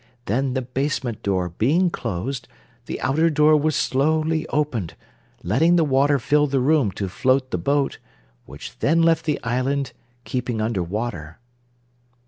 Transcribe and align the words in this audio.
Then 0.25 0.55
the 0.55 0.63
basement 0.63 1.21
door 1.21 1.49
being 1.49 1.91
closed, 1.91 2.47
the 2.87 2.99
outer 3.01 3.29
door 3.29 3.55
was 3.55 3.75
slowly 3.75 4.47
opened, 4.47 4.95
letting 5.43 5.75
the 5.75 5.83
water 5.83 6.17
fill 6.17 6.47
the 6.47 6.59
room 6.59 6.89
to 6.93 7.07
float 7.07 7.51
the 7.51 7.59
boat, 7.59 7.99
which 8.47 8.79
then 8.79 9.03
left 9.03 9.25
the 9.25 9.39
island, 9.43 9.91
keeping 10.23 10.59
under 10.59 10.81
water." 10.81 11.37